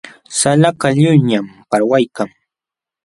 [0.39, 2.29] Salakaq lliwñam parwaykan.